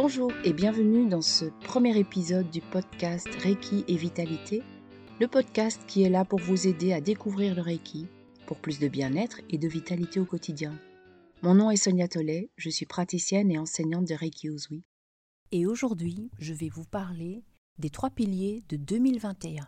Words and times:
Bonjour 0.00 0.32
et 0.44 0.52
bienvenue 0.52 1.08
dans 1.08 1.22
ce 1.22 1.46
premier 1.64 1.98
épisode 1.98 2.48
du 2.52 2.60
podcast 2.60 3.26
Reiki 3.42 3.84
et 3.88 3.96
Vitalité, 3.96 4.62
le 5.18 5.26
podcast 5.26 5.82
qui 5.88 6.04
est 6.04 6.08
là 6.08 6.24
pour 6.24 6.38
vous 6.38 6.68
aider 6.68 6.92
à 6.92 7.00
découvrir 7.00 7.56
le 7.56 7.62
Reiki 7.62 8.06
pour 8.46 8.58
plus 8.58 8.78
de 8.78 8.86
bien-être 8.86 9.40
et 9.50 9.58
de 9.58 9.66
vitalité 9.66 10.20
au 10.20 10.24
quotidien. 10.24 10.78
Mon 11.42 11.56
nom 11.56 11.72
est 11.72 11.76
Sonia 11.76 12.06
Tollet, 12.06 12.48
je 12.56 12.70
suis 12.70 12.86
praticienne 12.86 13.50
et 13.50 13.58
enseignante 13.58 14.04
de 14.04 14.14
Reiki 14.14 14.46
Uzui. 14.46 14.84
Et 15.50 15.66
aujourd'hui, 15.66 16.30
je 16.38 16.54
vais 16.54 16.68
vous 16.68 16.84
parler 16.84 17.42
des 17.78 17.90
trois 17.90 18.10
piliers 18.10 18.62
de 18.68 18.76
2021. 18.76 19.66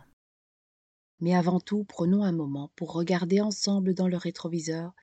Mais 1.19 1.35
avant 1.35 1.59
tout, 1.59 1.83
prenons 1.83 2.23
un 2.23 2.31
moment 2.31 2.71
pour 2.77 2.93
regarder 2.93 3.41
ensemble 3.41 3.93
dans 3.93 4.07
le 4.07 4.15
rétroviseur 4.15 4.93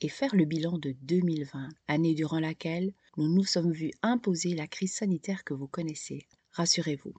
et 0.00 0.08
faire 0.08 0.34
le 0.34 0.44
bilan 0.44 0.78
de 0.78 0.96
2020, 1.02 1.68
année 1.86 2.14
durant 2.14 2.40
laquelle 2.40 2.92
nous 3.16 3.28
nous 3.28 3.44
sommes 3.44 3.72
vus 3.72 3.92
imposer 4.02 4.54
la 4.54 4.66
crise 4.66 4.94
sanitaire 4.94 5.44
que 5.44 5.54
vous 5.54 5.68
connaissez. 5.68 6.26
Rassurez-vous, 6.52 7.14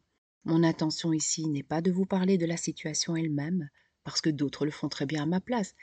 mon 0.45 0.63
intention 0.63 1.13
ici 1.13 1.47
n'est 1.47 1.63
pas 1.63 1.81
de 1.81 1.91
vous 1.91 2.05
parler 2.05 2.37
de 2.37 2.45
la 2.45 2.57
situation 2.57 3.15
elle-même, 3.15 3.69
parce 4.03 4.19
que 4.19 4.29
d'autres 4.29 4.65
le 4.65 4.71
font 4.71 4.89
très 4.89 5.05
bien 5.05 5.23
à 5.23 5.27
ma 5.27 5.39
place, 5.39 5.75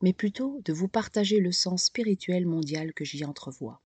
mais 0.00 0.12
plutôt 0.12 0.60
de 0.64 0.72
vous 0.72 0.88
partager 0.88 1.38
le 1.38 1.52
sens 1.52 1.84
spirituel 1.84 2.46
mondial 2.46 2.92
que 2.92 3.04
j'y 3.04 3.24
entrevois. 3.24 3.82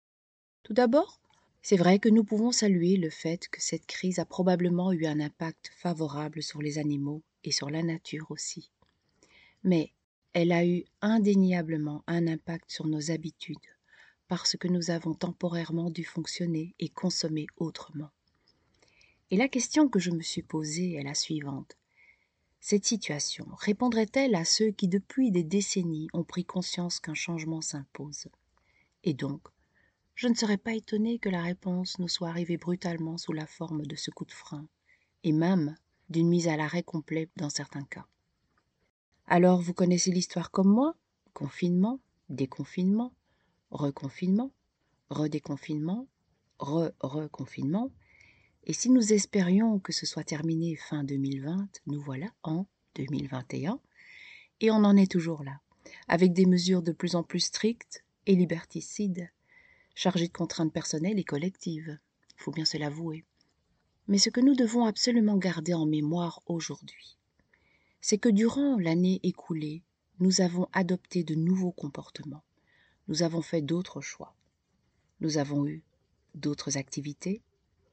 Tout 0.63 0.73
d'abord, 0.73 1.19
c'est 1.61 1.77
vrai 1.77 1.99
que 1.99 2.09
nous 2.09 2.23
pouvons 2.23 2.51
saluer 2.51 2.97
le 2.97 3.09
fait 3.09 3.47
que 3.47 3.61
cette 3.61 3.85
crise 3.85 4.19
a 4.19 4.25
probablement 4.25 4.91
eu 4.91 5.05
un 5.05 5.19
impact 5.19 5.71
favorable 5.77 6.43
sur 6.43 6.61
les 6.61 6.77
animaux 6.77 7.23
et 7.43 7.51
sur 7.51 7.69
la 7.69 7.83
nature 7.83 8.27
aussi. 8.29 8.71
Mais 9.63 9.93
elle 10.33 10.51
a 10.51 10.65
eu 10.65 10.83
indéniablement 11.01 12.03
un 12.07 12.27
impact 12.27 12.69
sur 12.69 12.85
nos 12.85 13.11
habitudes, 13.11 13.57
parce 14.29 14.55
que 14.55 14.67
nous 14.67 14.91
avons 14.91 15.15
temporairement 15.15 15.89
dû 15.89 16.05
fonctionner 16.05 16.75
et 16.79 16.87
consommer 16.87 17.47
autrement. 17.57 18.11
Et 19.31 19.37
la 19.37 19.49
question 19.49 19.89
que 19.89 19.99
je 19.99 20.11
me 20.11 20.21
suis 20.21 20.43
posée 20.43 20.93
est 20.93 21.03
la 21.03 21.15
suivante. 21.15 21.77
Cette 22.61 22.85
situation 22.85 23.47
répondrait-elle 23.57 24.35
à 24.35 24.45
ceux 24.45 24.71
qui 24.71 24.87
depuis 24.87 25.31
des 25.31 25.43
décennies 25.43 26.09
ont 26.13 26.23
pris 26.23 26.45
conscience 26.45 26.99
qu'un 26.99 27.15
changement 27.15 27.61
s'impose? 27.61 28.27
Et 29.03 29.13
donc, 29.13 29.41
je 30.13 30.27
ne 30.27 30.35
serais 30.35 30.57
pas 30.57 30.73
étonnée 30.73 31.17
que 31.17 31.29
la 31.29 31.41
réponse 31.41 31.97
nous 31.97 32.07
soit 32.07 32.29
arrivée 32.29 32.57
brutalement 32.57 33.17
sous 33.17 33.33
la 33.33 33.47
forme 33.47 33.85
de 33.85 33.95
ce 33.95 34.11
coup 34.11 34.25
de 34.25 34.31
frein, 34.31 34.67
et 35.23 35.31
même 35.31 35.75
d'une 36.09 36.27
mise 36.27 36.47
à 36.47 36.57
l'arrêt 36.57 36.83
complet 36.83 37.29
dans 37.35 37.49
certains 37.49 37.83
cas. 37.83 38.05
Alors 39.25 39.61
vous 39.61 39.73
connaissez 39.73 40.11
l'histoire 40.11 40.51
comme 40.51 40.69
moi? 40.69 40.95
Confinement, 41.33 41.99
déconfinement, 42.29 43.13
reconfinement, 43.71 44.51
redéconfinement, 45.09 46.07
re-reconfinement. 46.59 47.91
Et 48.65 48.73
si 48.73 48.89
nous 48.89 49.13
espérions 49.13 49.79
que 49.79 49.93
ce 49.93 50.05
soit 50.05 50.23
terminé 50.23 50.75
fin 50.75 51.03
2020, 51.03 51.81
nous 51.87 51.99
voilà 52.01 52.27
en 52.43 52.65
2021. 52.95 53.79
Et 54.61 54.71
on 54.71 54.83
en 54.83 54.97
est 54.97 55.11
toujours 55.11 55.43
là, 55.43 55.61
avec 56.07 56.33
des 56.33 56.45
mesures 56.45 56.83
de 56.83 56.91
plus 56.91 57.15
en 57.15 57.23
plus 57.23 57.39
strictes 57.39 58.03
et 58.25 58.35
liberticides, 58.35 59.29
chargées 59.95 60.27
de 60.27 60.33
contraintes 60.33 60.73
personnelles 60.73 61.19
et 61.19 61.23
collectives. 61.23 61.97
Il 62.37 62.43
faut 62.43 62.51
bien 62.51 62.65
se 62.65 62.77
l'avouer. 62.77 63.25
Mais 64.07 64.17
ce 64.17 64.29
que 64.29 64.41
nous 64.41 64.55
devons 64.55 64.85
absolument 64.85 65.37
garder 65.37 65.73
en 65.73 65.85
mémoire 65.85 66.41
aujourd'hui, 66.47 67.17
c'est 68.01 68.17
que 68.17 68.29
durant 68.29 68.77
l'année 68.77 69.19
écoulée, 69.23 69.83
nous 70.19 70.41
avons 70.41 70.67
adopté 70.73 71.23
de 71.23 71.35
nouveaux 71.35 71.71
comportements. 71.71 72.43
Nous 73.09 73.23
avons 73.23 73.41
fait 73.41 73.63
d'autres 73.63 74.01
choix. 74.01 74.35
Nous 75.19 75.39
avons 75.39 75.65
eu 75.65 75.81
d'autres 76.35 76.77
activités 76.77 77.41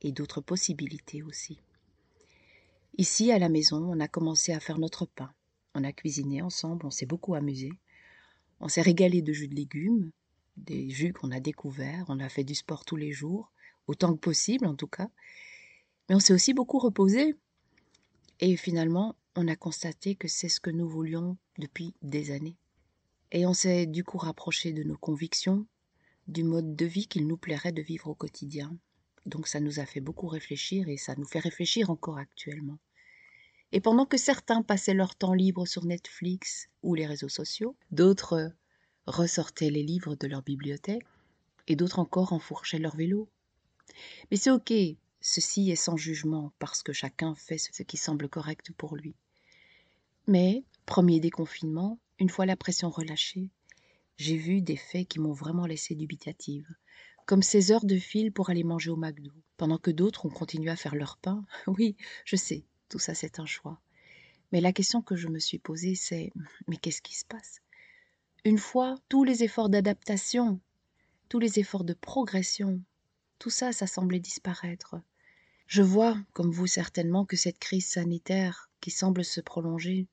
et 0.03 0.13
d'autres 0.13 0.43
possibilités 0.43 1.23
aussi. 1.23 1.59
Ici, 2.99 3.33
à 3.33 3.39
la 3.39 3.49
maison, 3.49 3.79
on 3.79 3.99
a 3.99 4.09
commencé 4.09 4.53
à 4.53 4.61
faire 4.61 4.79
notre 4.79 5.07
pain. 5.07 5.33
On 5.75 5.85
a 5.85 5.93
cuisiné 5.93 6.43
ensemble, 6.43 6.85
on 6.85 6.91
s'est 6.91 7.07
beaucoup 7.07 7.35
amusé. 7.35 7.71
On 8.61 8.69
s'est 8.69 8.83
régalé 8.83 9.23
de 9.23 9.33
jus 9.33 9.49
de 9.49 9.55
légumes, 9.55 10.11
des 10.59 10.91
jus 10.91 11.15
qu'on 11.15 11.31
a 11.31 11.41
découverts. 11.41 12.05
On 12.09 12.21
a 12.21 12.29
fait 12.29 12.45
du 12.45 12.55
sport 12.55 12.85
tous 12.85 12.97
les 12.97 13.13
jours, 13.13 13.51
autant 13.87 14.13
que 14.13 14.21
possible 14.21 14.67
en 14.67 14.75
tout 14.75 14.87
cas. 14.87 15.09
Mais 16.09 16.15
on 16.15 16.21
s'est 16.21 16.35
aussi 16.35 16.53
beaucoup 16.53 16.79
reposé. 16.79 17.37
Et 18.41 18.55
finalement, 18.59 19.17
on 19.35 19.49
a 19.49 19.57
constaté 19.57 20.15
que 20.15 20.29
c'est 20.29 20.51
ce 20.51 20.61
que 20.61 20.71
nous 20.71 20.87
voulions 20.87 21.39
depuis 21.57 21.95
des 22.03 22.33
années. 22.33 22.59
Et 23.33 23.47
on 23.47 23.55
s'est 23.55 23.87
du 23.87 24.05
coup 24.05 24.19
rapproché 24.19 24.73
de 24.73 24.83
nos 24.83 24.97
convictions, 24.97 25.67
du 26.29 26.45
mode 26.45 26.77
de 26.77 26.87
vie 26.87 27.07
qu'il 27.07 27.27
nous 27.27 27.37
plairait 27.37 27.73
de 27.73 27.83
vivre 27.83 28.09
au 28.09 28.15
quotidien. 28.15 28.77
Donc 29.27 29.49
ça 29.49 29.61
nous 29.61 29.81
a 29.81 29.87
fait 29.87 30.01
beaucoup 30.01 30.29
réfléchir 30.29 30.89
et 30.89 30.97
ça 30.97 31.15
nous 31.17 31.25
fait 31.25 31.41
réfléchir 31.41 31.91
encore 31.91 32.19
actuellement. 32.19 32.79
Et 33.73 33.81
pendant 33.81 34.07
que 34.07 34.17
certains 34.17 34.63
passaient 34.63 34.95
leur 34.95 35.17
temps 35.17 35.35
libre 35.35 35.67
sur 35.67 35.85
Netflix 35.85 36.69
ou 36.83 36.95
les 36.95 37.07
réseaux 37.07 37.29
sociaux, 37.29 37.77
d'autres 37.91 38.53
ressortaient 39.07 39.71
les 39.71 39.83
livres 39.83 40.15
de 40.15 40.29
leur 40.29 40.43
bibliothèque 40.43 41.07
et 41.67 41.75
d'autres 41.77 41.99
encore 41.99 42.33
enfourchaient 42.33 42.79
leur 42.79 42.97
vélo. 42.97 43.29
Mais 44.31 44.37
c'est 44.37 44.51
ok, 44.51 44.73
ceci 45.21 45.71
est 45.71 45.77
sans 45.77 45.97
jugement 45.97 46.53
parce 46.61 46.83
que 46.83 46.93
chacun 46.93 47.35
fait 47.35 47.59
ce 47.59 47.83
qui 47.83 47.97
semble 47.97 48.29
correct 48.29 48.71
pour 48.73 48.97
lui. 48.97 49.15
Mais, 50.29 50.65
premier 50.87 51.21
déconfinement, 51.21 51.99
une 52.19 52.29
fois 52.31 52.47
la 52.47 52.57
pression 52.57 52.91
relâchée, 52.91 53.51
j'ai 54.17 54.37
vu 54.37 54.63
des 54.63 54.77
faits 54.77 55.09
qui 55.09 55.21
m'ont 55.21 55.33
vraiment 55.33 55.67
laissé 55.67 55.95
dubitative, 55.95 56.67
comme 57.27 57.43
ces 57.43 57.73
heures 57.73 57.85
de 57.85 57.99
fil 57.99 58.33
pour 58.33 58.51
aller 58.51 58.65
manger 58.65 58.91
au 58.91 58.97
McDo, 58.97 59.33
pendant 59.57 59.79
que 59.79 59.91
d'autres 59.91 60.27
ont 60.27 60.31
continué 60.31 60.71
à 60.71 60.77
faire 60.77 60.95
leur 60.95 61.19
pain. 61.19 61.45
Oui, 61.67 61.97
je 62.25 62.37
sais, 62.37 62.65
tout 62.89 62.99
ça 62.99 63.15
c'est 63.15 63.39
un 63.39 63.47
choix. 63.47 63.81
Mais 64.53 64.61
la 64.61 64.73
question 64.73 65.03
que 65.03 65.17
je 65.17 65.29
me 65.29 65.39
suis 65.39 65.59
posée, 65.59 65.95
c'est 65.95 66.33
mais 66.69 66.77
qu'est-ce 66.77 67.03
qui 67.03 67.17
se 67.17 67.25
passe? 67.25 67.61
Une 68.45 68.59
fois 68.59 68.95
tous 69.09 69.25
les 69.25 69.43
efforts 69.43 69.69
d'adaptation, 69.69 70.61
tous 71.29 71.41
les 71.41 71.59
efforts 71.59 71.85
de 71.85 71.95
progression, 71.95 72.81
tout 73.39 73.51
ça, 73.51 73.73
ça 73.73 73.87
semblait 73.87 74.21
disparaître. 74.21 74.97
Je 75.67 75.83
vois, 75.83 76.17
comme 76.33 76.53
vous 76.53 76.69
certainement, 76.69 77.27
que 77.27 77.37
cette 77.37 77.59
crise 77.59 77.87
sanitaire 77.87 78.71
qui 78.81 78.91
semble 78.91 79.25
se 79.25 79.41
prolonger 79.41 80.07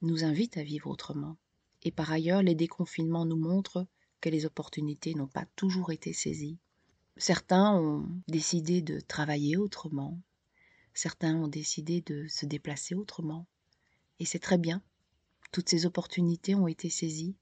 nous 0.00 0.24
invite 0.24 0.56
à 0.56 0.62
vivre 0.62 0.88
autrement. 0.90 1.36
Et 1.84 1.90
par 1.90 2.10
ailleurs, 2.10 2.42
les 2.42 2.54
déconfinements 2.54 3.26
nous 3.26 3.36
montrent 3.36 3.86
que 4.20 4.30
les 4.30 4.46
opportunités 4.46 5.14
n'ont 5.14 5.28
pas 5.28 5.44
toujours 5.54 5.92
été 5.92 6.12
saisies. 6.12 6.58
Certains 7.16 7.74
ont 7.74 8.08
décidé 8.26 8.82
de 8.82 8.98
travailler 9.00 9.56
autrement, 9.56 10.18
certains 10.94 11.36
ont 11.36 11.48
décidé 11.48 12.00
de 12.00 12.26
se 12.28 12.46
déplacer 12.46 12.94
autrement. 12.94 13.46
Et 14.18 14.24
c'est 14.24 14.38
très 14.38 14.58
bien. 14.58 14.82
Toutes 15.52 15.68
ces 15.68 15.86
opportunités 15.86 16.54
ont 16.54 16.66
été 16.66 16.88
saisies. 16.88 17.36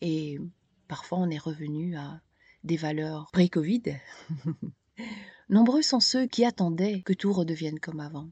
Et 0.00 0.38
parfois 0.86 1.18
on 1.18 1.30
est 1.30 1.38
revenu 1.38 1.96
à 1.96 2.20
des 2.62 2.76
valeurs 2.76 3.30
pré-Covid. 3.32 3.82
Nombreux 5.48 5.82
sont 5.82 6.00
ceux 6.00 6.26
qui 6.26 6.44
attendaient 6.44 7.02
que 7.02 7.12
tout 7.12 7.32
redevienne 7.32 7.80
comme 7.80 8.00
avant. 8.00 8.30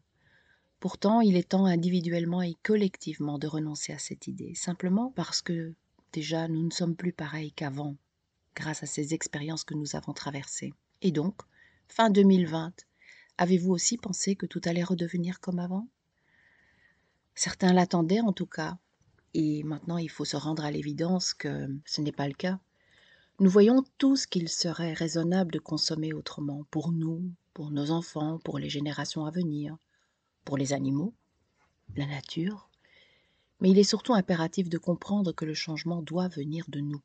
Pourtant, 0.84 1.22
il 1.22 1.34
est 1.34 1.48
temps 1.48 1.64
individuellement 1.64 2.42
et 2.42 2.56
collectivement 2.62 3.38
de 3.38 3.46
renoncer 3.46 3.94
à 3.94 3.98
cette 3.98 4.26
idée, 4.26 4.54
simplement 4.54 5.14
parce 5.16 5.40
que 5.40 5.72
déjà 6.12 6.46
nous 6.46 6.62
ne 6.62 6.70
sommes 6.70 6.94
plus 6.94 7.14
pareils 7.14 7.52
qu'avant, 7.52 7.96
grâce 8.54 8.82
à 8.82 8.86
ces 8.86 9.14
expériences 9.14 9.64
que 9.64 9.72
nous 9.72 9.96
avons 9.96 10.12
traversées. 10.12 10.74
Et 11.00 11.10
donc, 11.10 11.36
fin 11.88 12.10
2020, 12.10 12.74
avez-vous 13.38 13.72
aussi 13.72 13.96
pensé 13.96 14.36
que 14.36 14.44
tout 14.44 14.60
allait 14.66 14.84
redevenir 14.84 15.40
comme 15.40 15.58
avant? 15.58 15.88
Certains 17.34 17.72
l'attendaient 17.72 18.20
en 18.20 18.34
tout 18.34 18.44
cas, 18.44 18.76
et 19.32 19.62
maintenant 19.62 19.96
il 19.96 20.10
faut 20.10 20.26
se 20.26 20.36
rendre 20.36 20.66
à 20.66 20.70
l'évidence 20.70 21.32
que 21.32 21.66
ce 21.86 22.02
n'est 22.02 22.12
pas 22.12 22.28
le 22.28 22.34
cas. 22.34 22.60
Nous 23.40 23.48
voyons 23.48 23.84
tous 23.96 24.26
qu'il 24.26 24.50
serait 24.50 24.92
raisonnable 24.92 25.50
de 25.50 25.60
consommer 25.60 26.12
autrement, 26.12 26.66
pour 26.70 26.92
nous, 26.92 27.22
pour 27.54 27.70
nos 27.70 27.90
enfants, 27.90 28.38
pour 28.44 28.58
les 28.58 28.68
générations 28.68 29.24
à 29.24 29.30
venir 29.30 29.78
pour 30.44 30.56
les 30.56 30.72
animaux, 30.72 31.14
la 31.96 32.06
nature, 32.06 32.68
mais 33.60 33.70
il 33.70 33.78
est 33.78 33.84
surtout 33.84 34.14
impératif 34.14 34.68
de 34.68 34.78
comprendre 34.78 35.32
que 35.32 35.44
le 35.44 35.54
changement 35.54 36.02
doit 36.02 36.28
venir 36.28 36.64
de 36.68 36.80
nous. 36.80 37.00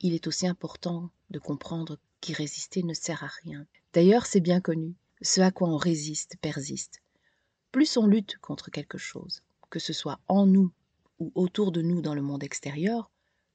Il 0.00 0.14
est 0.14 0.26
aussi 0.26 0.46
important 0.46 1.10
de 1.30 1.38
comprendre 1.38 1.98
qu'y 2.20 2.32
résister 2.32 2.82
ne 2.82 2.94
sert 2.94 3.24
à 3.24 3.30
rien. 3.42 3.66
D'ailleurs, 3.92 4.26
c'est 4.26 4.40
bien 4.40 4.60
connu, 4.60 4.94
ce 5.22 5.40
à 5.40 5.50
quoi 5.50 5.68
on 5.68 5.76
résiste 5.76 6.36
persiste. 6.40 7.00
Plus 7.72 7.96
on 7.96 8.06
lutte 8.06 8.38
contre 8.38 8.70
quelque 8.70 8.98
chose, 8.98 9.42
que 9.70 9.78
ce 9.78 9.92
soit 9.92 10.20
en 10.28 10.46
nous 10.46 10.70
ou 11.18 11.32
autour 11.34 11.72
de 11.72 11.82
nous 11.82 12.02
dans 12.02 12.14
le 12.14 12.22
monde 12.22 12.44
extérieur, 12.44 13.10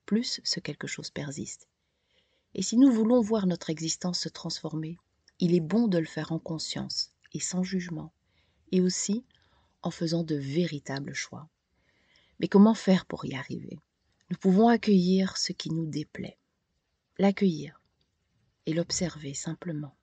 plus 0.06 0.42
ce 0.44 0.60
quelque 0.60 0.88
chose 0.88 1.12
persiste. 1.12 1.68
Et 2.54 2.63
si 2.63 2.77
nous 2.77 2.92
voulons 2.92 3.22
voir 3.22 3.45
notre 3.48 3.69
existence 3.69 4.19
se 4.19 4.30
transformer, 4.30 4.98
il 5.39 5.56
est 5.56 5.62
bon 5.62 5.88
de 5.88 5.98
le 5.98 6.06
faire 6.06 6.31
en 6.31 6.39
conscience 6.39 7.12
et 7.34 7.39
sans 7.39 7.63
jugement, 7.63 8.12
et 8.71 8.81
aussi 8.81 9.23
en 9.81 9.91
faisant 9.91 10.23
de 10.23 10.35
véritables 10.35 11.13
choix. 11.13 11.50
Mais 12.39 12.47
comment 12.47 12.73
faire 12.73 13.06
pour 13.06 13.25
y 13.25 13.35
arriver? 13.35 13.79
Nous 14.29 14.38
pouvons 14.38 14.68
accueillir 14.68 15.38
ce 15.38 15.51
qui 15.51 15.69
nous 15.71 15.85
déplaît, 15.85 16.38
l'accueillir 17.18 17.81
et 18.65 18.73
l'observer 18.73 19.33
simplement, 19.33 19.95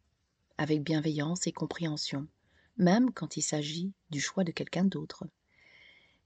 avec 0.58 0.82
bienveillance 0.82 1.46
et 1.46 1.52
compréhension, 1.52 2.26
même 2.76 3.12
quand 3.12 3.36
il 3.36 3.42
s'agit 3.42 3.92
du 4.10 4.20
choix 4.20 4.44
de 4.44 4.52
quelqu'un 4.52 4.84
d'autre. 4.84 5.24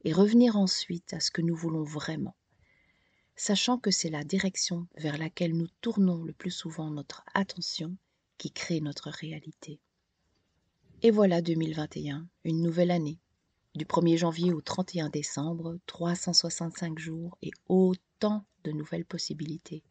Et 0.05 0.13
revenir 0.13 0.57
ensuite 0.57 1.15
à 1.15 1.21
ce 1.21 1.31
que 1.31 1.43
nous 1.43 1.55
voulons 1.55 1.85
vraiment, 1.85 2.35
sachant 3.37 3.79
que 3.79 3.91
c'est 3.91 4.11
la 4.11 4.25
direction 4.25 4.89
vers 4.97 5.17
laquelle 5.17 5.57
nous 5.57 5.69
tournons 5.81 6.25
le 6.25 6.33
plus 6.33 6.51
souvent 6.51 6.91
notre 6.91 7.25
attention 7.35 7.97
qui 8.37 8.51
crée 8.51 8.81
notre 8.81 9.11
réalité. 9.11 9.79
Et 11.05 11.11
voilà 11.11 11.43
2021, 11.43 12.29
une 12.45 12.63
nouvelle 12.63 12.93
année. 12.93 13.19
Du 13.75 13.85
1er 13.85 14.19
janvier 14.19 14.53
au 14.53 14.61
31 14.61 15.09
décembre, 15.09 15.77
365 15.87 16.97
jours 16.97 17.37
et 17.43 17.51
autant 17.69 18.45
de 18.63 18.71
nouvelles 18.71 19.05
possibilités. 19.05 19.83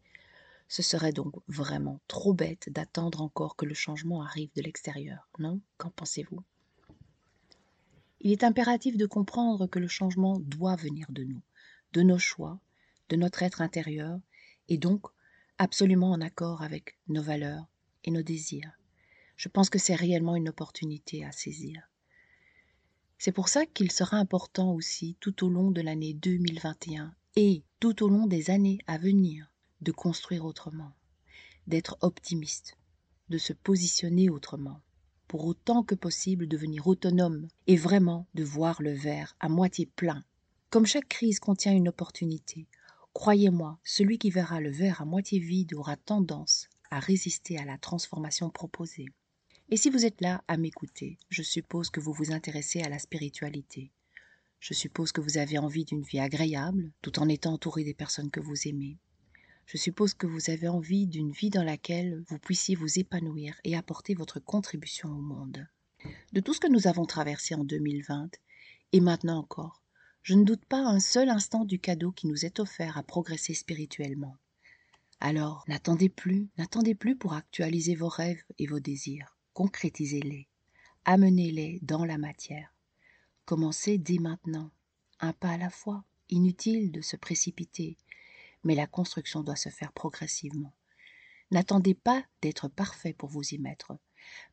Ce 0.69 0.81
serait 0.81 1.11
donc 1.11 1.33
vraiment 1.49 1.99
trop 2.07 2.33
bête 2.33 2.69
d'attendre 2.71 3.21
encore 3.21 3.57
que 3.57 3.65
le 3.65 3.73
changement 3.73 4.23
arrive 4.23 4.51
de 4.55 4.61
l'extérieur, 4.61 5.27
non? 5.37 5.59
Qu'en 5.77 5.89
pensez-vous? 5.89 6.45
Il 8.21 8.31
est 8.31 8.45
impératif 8.45 8.95
de 8.95 9.05
comprendre 9.05 9.67
que 9.67 9.79
le 9.79 9.89
changement 9.89 10.39
doit 10.39 10.77
venir 10.77 11.07
de 11.09 11.25
nous, 11.25 11.41
de 11.91 12.03
nos 12.03 12.19
choix, 12.19 12.57
de 13.09 13.17
notre 13.17 13.43
être 13.43 13.59
intérieur, 13.59 14.17
et 14.69 14.77
donc 14.77 15.07
absolument 15.57 16.11
en 16.11 16.21
accord 16.21 16.61
avec 16.61 16.97
nos 17.09 17.21
valeurs 17.21 17.67
et 18.05 18.11
nos 18.11 18.23
désirs. 18.23 18.71
Je 19.41 19.49
pense 19.49 19.71
que 19.71 19.79
c'est 19.79 19.95
réellement 19.95 20.35
une 20.35 20.49
opportunité 20.49 21.25
à 21.25 21.31
saisir. 21.31 21.89
C'est 23.17 23.31
pour 23.31 23.49
ça 23.49 23.65
qu'il 23.65 23.91
sera 23.91 24.17
important 24.17 24.71
aussi 24.71 25.17
tout 25.19 25.43
au 25.43 25.49
long 25.49 25.71
de 25.71 25.81
l'année 25.81 26.13
2021 26.13 27.11
et 27.37 27.63
tout 27.79 28.03
au 28.03 28.07
long 28.07 28.27
des 28.27 28.51
années 28.51 28.77
à 28.85 28.99
venir 28.99 29.51
de 29.81 29.91
construire 29.91 30.45
autrement, 30.45 30.91
d'être 31.65 31.97
optimiste, 32.01 32.77
de 33.29 33.39
se 33.39 33.51
positionner 33.51 34.29
autrement, 34.29 34.79
pour 35.27 35.45
autant 35.45 35.81
que 35.81 35.95
possible 35.95 36.47
devenir 36.47 36.85
autonome 36.85 37.47
et 37.65 37.77
vraiment 37.77 38.27
de 38.35 38.43
voir 38.43 38.79
le 38.79 38.93
verre 38.93 39.35
à 39.39 39.49
moitié 39.49 39.87
plein. 39.87 40.23
Comme 40.69 40.85
chaque 40.85 41.09
crise 41.09 41.39
contient 41.39 41.73
une 41.73 41.89
opportunité, 41.89 42.67
croyez-moi, 43.13 43.79
celui 43.83 44.19
qui 44.19 44.29
verra 44.29 44.61
le 44.61 44.69
verre 44.69 45.01
à 45.01 45.05
moitié 45.05 45.39
vide 45.39 45.73
aura 45.73 45.97
tendance 45.97 46.69
à 46.91 46.99
résister 46.99 47.57
à 47.57 47.65
la 47.65 47.79
transformation 47.79 48.51
proposée. 48.51 49.07
Et 49.73 49.77
si 49.77 49.89
vous 49.89 50.05
êtes 50.05 50.19
là 50.19 50.43
à 50.49 50.57
m'écouter, 50.57 51.17
je 51.29 51.41
suppose 51.41 51.89
que 51.89 52.01
vous 52.01 52.11
vous 52.11 52.33
intéressez 52.33 52.81
à 52.81 52.89
la 52.89 52.99
spiritualité. 52.99 53.93
Je 54.59 54.73
suppose 54.73 55.13
que 55.13 55.21
vous 55.21 55.37
avez 55.37 55.57
envie 55.59 55.85
d'une 55.85 56.03
vie 56.03 56.19
agréable, 56.19 56.91
tout 57.01 57.19
en 57.19 57.29
étant 57.29 57.53
entouré 57.53 57.85
des 57.85 57.93
personnes 57.93 58.31
que 58.31 58.41
vous 58.41 58.67
aimez. 58.67 58.97
Je 59.67 59.77
suppose 59.77 60.13
que 60.13 60.27
vous 60.27 60.49
avez 60.49 60.67
envie 60.67 61.07
d'une 61.07 61.31
vie 61.31 61.49
dans 61.49 61.63
laquelle 61.63 62.21
vous 62.27 62.37
puissiez 62.37 62.75
vous 62.75 62.99
épanouir 62.99 63.55
et 63.63 63.77
apporter 63.77 64.13
votre 64.13 64.41
contribution 64.41 65.07
au 65.07 65.21
monde. 65.21 65.65
De 66.33 66.41
tout 66.41 66.53
ce 66.53 66.59
que 66.59 66.67
nous 66.67 66.87
avons 66.87 67.05
traversé 67.05 67.55
en 67.55 67.63
2020, 67.63 68.29
et 68.91 68.99
maintenant 68.99 69.37
encore, 69.37 69.81
je 70.21 70.33
ne 70.33 70.43
doute 70.43 70.65
pas 70.65 70.85
un 70.85 70.99
seul 70.99 71.29
instant 71.29 71.63
du 71.63 71.79
cadeau 71.79 72.11
qui 72.11 72.27
nous 72.27 72.45
est 72.45 72.59
offert 72.59 72.97
à 72.97 73.03
progresser 73.03 73.53
spirituellement. 73.53 74.35
Alors, 75.21 75.63
n'attendez 75.69 76.09
plus, 76.09 76.49
n'attendez 76.57 76.93
plus 76.93 77.15
pour 77.15 77.31
actualiser 77.31 77.95
vos 77.95 78.09
rêves 78.09 78.43
et 78.59 78.67
vos 78.67 78.81
désirs. 78.81 79.37
Concrétisez-les, 79.53 80.47
amenez-les 81.05 81.79
dans 81.81 82.05
la 82.05 82.17
matière. 82.17 82.73
Commencez 83.45 83.97
dès 83.97 84.17
maintenant, 84.17 84.71
un 85.19 85.33
pas 85.33 85.49
à 85.49 85.57
la 85.57 85.69
fois. 85.69 86.03
Inutile 86.29 86.93
de 86.93 87.01
se 87.01 87.17
précipiter, 87.17 87.97
mais 88.63 88.73
la 88.73 88.87
construction 88.87 89.43
doit 89.43 89.57
se 89.57 89.67
faire 89.67 89.91
progressivement. 89.91 90.73
N'attendez 91.51 91.93
pas 91.93 92.23
d'être 92.41 92.69
parfait 92.69 93.11
pour 93.11 93.27
vous 93.27 93.43
y 93.53 93.57
mettre, 93.57 93.97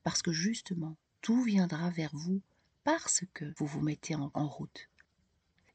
parce 0.02 0.22
que 0.22 0.32
justement, 0.32 0.96
tout 1.20 1.42
viendra 1.44 1.90
vers 1.90 2.10
vous 2.14 2.42
parce 2.82 3.22
que 3.34 3.44
vous 3.58 3.66
vous 3.66 3.80
mettez 3.80 4.16
en, 4.16 4.30
route. 4.48 4.88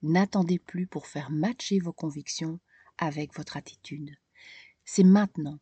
N'attendez 0.01 0.59
plus 0.59 0.87
pour 0.87 1.07
faire 1.07 1.31
matcher 1.31 1.79
vos 1.79 1.93
convictions 1.93 2.59
avec 2.97 3.33
votre 3.37 3.55
attitude. 3.55 4.17
C'est 4.83 5.03
maintenant. 5.03 5.59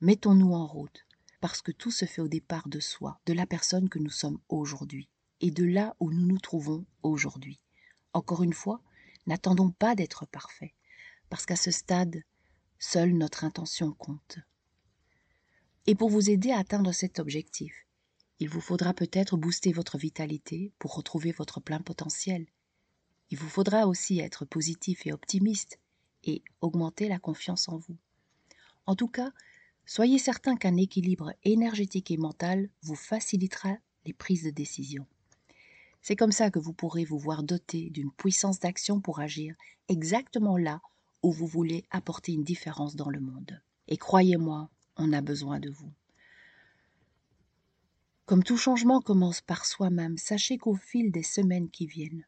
Mettons-nous 0.00 0.54
en 0.54 0.66
route, 0.66 1.04
parce 1.40 1.62
que 1.62 1.72
tout 1.72 1.90
se 1.90 2.04
fait 2.04 2.22
au 2.22 2.28
départ 2.28 2.68
de 2.68 2.80
soi, 2.80 3.20
de 3.26 3.32
la 3.32 3.46
personne 3.46 3.88
que 3.88 3.98
nous 3.98 4.10
sommes 4.10 4.38
aujourd'hui, 4.48 5.08
et 5.40 5.50
de 5.50 5.64
là 5.64 5.96
où 6.00 6.10
nous 6.10 6.26
nous 6.26 6.38
trouvons 6.38 6.86
aujourd'hui. 7.02 7.60
Encore 8.12 8.42
une 8.42 8.54
fois, 8.54 8.80
n'attendons 9.26 9.70
pas 9.70 9.94
d'être 9.94 10.26
parfaits 10.26 10.72
parce 11.28 11.46
qu'à 11.46 11.56
ce 11.56 11.70
stade, 11.70 12.22
seule 12.78 13.12
notre 13.12 13.44
intention 13.44 13.92
compte. 13.92 14.38
Et 15.86 15.94
pour 15.94 16.10
vous 16.10 16.30
aider 16.30 16.50
à 16.50 16.58
atteindre 16.58 16.92
cet 16.92 17.18
objectif, 17.18 17.86
il 18.38 18.48
vous 18.48 18.60
faudra 18.60 18.92
peut-être 18.92 19.36
booster 19.36 19.72
votre 19.72 19.98
vitalité 19.98 20.72
pour 20.78 20.94
retrouver 20.94 21.32
votre 21.32 21.60
plein 21.60 21.80
potentiel. 21.80 22.46
Il 23.30 23.38
vous 23.38 23.48
faudra 23.48 23.86
aussi 23.86 24.20
être 24.20 24.44
positif 24.44 25.06
et 25.06 25.12
optimiste 25.12 25.78
et 26.24 26.42
augmenter 26.60 27.08
la 27.08 27.18
confiance 27.18 27.68
en 27.68 27.78
vous. 27.78 27.96
En 28.84 28.94
tout 28.94 29.08
cas, 29.08 29.32
soyez 29.86 30.18
certain 30.18 30.56
qu'un 30.56 30.76
équilibre 30.76 31.32
énergétique 31.44 32.10
et 32.10 32.16
mental 32.16 32.68
vous 32.82 32.96
facilitera 32.96 33.76
les 34.04 34.12
prises 34.12 34.44
de 34.44 34.50
décision. 34.50 35.06
C'est 36.02 36.16
comme 36.16 36.32
ça 36.32 36.50
que 36.50 36.58
vous 36.58 36.72
pourrez 36.72 37.04
vous 37.04 37.18
voir 37.18 37.42
doté 37.42 37.90
d'une 37.90 38.12
puissance 38.12 38.60
d'action 38.60 39.00
pour 39.00 39.20
agir 39.20 39.54
exactement 39.88 40.56
là 40.56 40.80
où 41.22 41.32
vous 41.32 41.46
voulez 41.46 41.84
apporter 41.90 42.32
une 42.32 42.44
différence 42.44 42.94
dans 42.94 43.10
le 43.10 43.20
monde. 43.20 43.60
Et 43.88 43.96
croyez-moi, 43.96 44.68
on 44.96 45.12
a 45.12 45.20
besoin 45.20 45.58
de 45.58 45.70
vous. 45.70 45.90
Comme 48.24 48.42
tout 48.42 48.56
changement 48.56 49.00
commence 49.00 49.40
par 49.40 49.64
soi-même, 49.64 50.16
sachez 50.18 50.58
qu'au 50.58 50.74
fil 50.74 51.12
des 51.12 51.22
semaines 51.22 51.70
qui 51.70 51.86
viennent, 51.86 52.26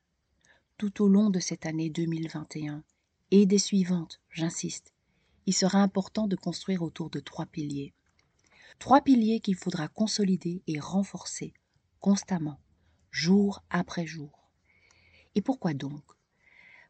tout 0.76 1.02
au 1.02 1.08
long 1.08 1.30
de 1.30 1.40
cette 1.40 1.66
année 1.66 1.90
2021 1.90 2.84
et 3.32 3.46
des 3.46 3.58
suivantes, 3.58 4.20
j'insiste, 4.30 4.92
il 5.48 5.54
sera 5.54 5.78
important 5.78 6.26
de 6.26 6.36
construire 6.36 6.82
autour 6.82 7.08
de 7.08 7.20
trois 7.20 7.46
piliers. 7.46 7.94
Trois 8.78 9.00
piliers 9.00 9.40
qu'il 9.40 9.54
faudra 9.54 9.88
consolider 9.88 10.62
et 10.66 10.78
renforcer 10.78 11.54
constamment, 12.00 12.60
jour 13.10 13.62
après 13.70 14.06
jour. 14.06 14.50
Et 15.34 15.40
pourquoi 15.40 15.72
donc? 15.72 16.04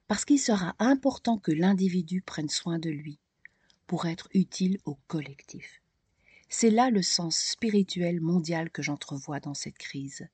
Parce 0.09 0.25
qu'il 0.25 0.41
sera 0.41 0.75
important 0.81 1.39
que 1.39 1.53
l'individu 1.53 2.21
prenne 2.21 2.49
soin 2.49 2.81
de 2.81 2.91
lui 2.91 3.21
pour 3.87 4.07
être 4.07 4.29
utile 4.35 4.81
au 4.85 4.97
collectif. 5.07 5.81
C'est 6.49 6.71
là 6.71 6.91
le 6.91 7.03
sens 7.03 7.39
spirituel 7.39 8.21
mondial 8.21 8.71
que 8.71 8.83
j'entrevois 8.83 9.39
dans 9.39 9.55
cette 9.55 9.79
crise, 9.79 10.27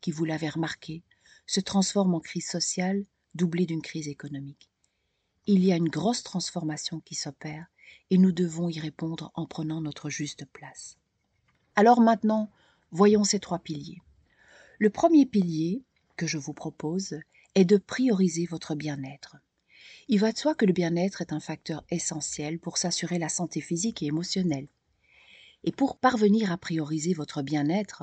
qui, 0.00 0.10
vous 0.10 0.24
l'avez 0.24 0.48
remarqué, 0.48 1.02
se 1.46 1.60
transforme 1.60 2.14
en 2.14 2.20
crise 2.20 2.48
sociale 2.48 3.04
doublée 3.34 3.66
d'une 3.66 3.82
crise 3.82 4.08
économique. 4.08 4.70
Il 5.50 5.64
y 5.64 5.72
a 5.72 5.76
une 5.76 5.88
grosse 5.88 6.22
transformation 6.22 7.00
qui 7.00 7.14
s'opère 7.14 7.68
et 8.10 8.18
nous 8.18 8.32
devons 8.32 8.68
y 8.68 8.78
répondre 8.78 9.32
en 9.34 9.46
prenant 9.46 9.80
notre 9.80 10.10
juste 10.10 10.44
place. 10.44 10.98
Alors 11.74 12.02
maintenant, 12.02 12.50
voyons 12.90 13.24
ces 13.24 13.40
trois 13.40 13.58
piliers. 13.58 14.02
Le 14.78 14.90
premier 14.90 15.24
pilier 15.24 15.82
que 16.18 16.26
je 16.26 16.36
vous 16.36 16.52
propose 16.52 17.18
est 17.54 17.64
de 17.64 17.78
prioriser 17.78 18.44
votre 18.44 18.74
bien-être. 18.74 19.38
Il 20.08 20.20
va 20.20 20.32
de 20.32 20.36
soi 20.36 20.54
que 20.54 20.66
le 20.66 20.74
bien-être 20.74 21.22
est 21.22 21.32
un 21.32 21.40
facteur 21.40 21.82
essentiel 21.88 22.58
pour 22.58 22.76
s'assurer 22.76 23.18
la 23.18 23.30
santé 23.30 23.62
physique 23.62 24.02
et 24.02 24.06
émotionnelle. 24.06 24.68
Et 25.64 25.72
pour 25.72 25.96
parvenir 25.96 26.52
à 26.52 26.58
prioriser 26.58 27.14
votre 27.14 27.40
bien-être, 27.40 28.02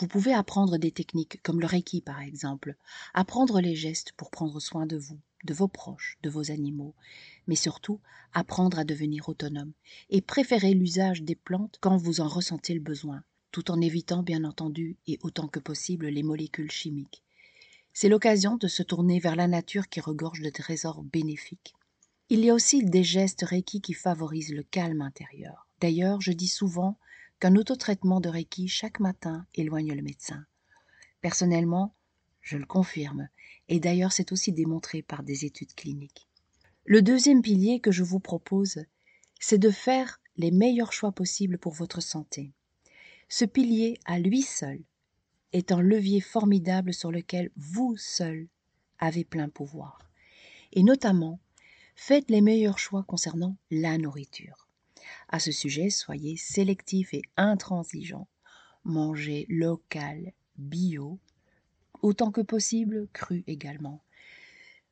vous 0.00 0.08
pouvez 0.08 0.34
apprendre 0.34 0.76
des 0.78 0.90
techniques 0.90 1.40
comme 1.44 1.60
le 1.60 1.68
Reiki 1.68 2.00
par 2.00 2.20
exemple, 2.20 2.74
apprendre 3.14 3.60
les 3.60 3.76
gestes 3.76 4.10
pour 4.16 4.32
prendre 4.32 4.58
soin 4.58 4.86
de 4.86 4.96
vous, 4.96 5.20
de 5.44 5.54
vos 5.54 5.68
proches, 5.68 6.18
de 6.22 6.30
vos 6.30 6.50
animaux, 6.50 6.94
mais 7.46 7.54
surtout 7.54 8.00
apprendre 8.32 8.78
à 8.78 8.84
devenir 8.84 9.28
autonome 9.28 9.72
et 10.10 10.20
préférer 10.20 10.74
l'usage 10.74 11.22
des 11.22 11.34
plantes 11.34 11.78
quand 11.80 11.96
vous 11.96 12.20
en 12.20 12.28
ressentez 12.28 12.74
le 12.74 12.80
besoin, 12.80 13.22
tout 13.52 13.70
en 13.70 13.80
évitant 13.80 14.22
bien 14.22 14.44
entendu 14.44 14.96
et 15.06 15.18
autant 15.22 15.48
que 15.48 15.60
possible 15.60 16.08
les 16.08 16.22
molécules 16.22 16.70
chimiques. 16.70 17.22
C'est 17.92 18.08
l'occasion 18.08 18.56
de 18.56 18.66
se 18.66 18.82
tourner 18.82 19.20
vers 19.20 19.36
la 19.36 19.46
nature 19.46 19.88
qui 19.88 20.00
regorge 20.00 20.40
de 20.40 20.50
trésors 20.50 21.04
bénéfiques. 21.04 21.74
Il 22.28 22.40
y 22.44 22.50
a 22.50 22.54
aussi 22.54 22.82
des 22.82 23.04
gestes 23.04 23.44
Reiki 23.44 23.80
qui 23.80 23.92
favorisent 23.92 24.52
le 24.52 24.64
calme 24.64 25.02
intérieur. 25.02 25.68
D'ailleurs, 25.80 26.20
je 26.20 26.32
dis 26.32 26.48
souvent 26.48 26.98
qu'un 27.38 27.54
autotraitement 27.54 28.20
de 28.20 28.28
Reiki 28.28 28.66
chaque 28.66 28.98
matin 28.98 29.46
éloigne 29.54 29.92
le 29.92 30.02
médecin. 30.02 30.44
Personnellement, 31.20 31.94
je 32.44 32.56
le 32.56 32.66
confirme, 32.66 33.28
et 33.68 33.80
d'ailleurs 33.80 34.12
c'est 34.12 34.30
aussi 34.30 34.52
démontré 34.52 35.02
par 35.02 35.24
des 35.24 35.44
études 35.44 35.74
cliniques. 35.74 36.28
Le 36.84 37.02
deuxième 37.02 37.42
pilier 37.42 37.80
que 37.80 37.90
je 37.90 38.04
vous 38.04 38.20
propose, 38.20 38.84
c'est 39.40 39.58
de 39.58 39.70
faire 39.70 40.20
les 40.36 40.50
meilleurs 40.50 40.92
choix 40.92 41.12
possibles 41.12 41.58
pour 41.58 41.72
votre 41.72 42.00
santé. 42.00 42.52
Ce 43.28 43.44
pilier, 43.44 43.98
à 44.04 44.18
lui 44.18 44.42
seul, 44.42 44.80
est 45.52 45.72
un 45.72 45.80
levier 45.80 46.20
formidable 46.20 46.92
sur 46.92 47.10
lequel 47.10 47.50
vous 47.56 47.96
seul 47.96 48.48
avez 48.98 49.24
plein 49.24 49.48
pouvoir. 49.48 49.98
Et 50.72 50.82
notamment, 50.82 51.40
faites 51.96 52.30
les 52.30 52.40
meilleurs 52.40 52.78
choix 52.78 53.04
concernant 53.04 53.56
la 53.70 53.96
nourriture. 53.96 54.68
À 55.28 55.38
ce 55.38 55.52
sujet, 55.52 55.90
soyez 55.90 56.36
sélectif 56.36 57.14
et 57.14 57.22
intransigeant. 57.36 58.28
manger 58.84 59.46
local, 59.48 60.34
bio, 60.56 61.18
autant 62.02 62.30
que 62.30 62.40
possible 62.40 63.08
cru 63.12 63.44
également, 63.46 64.02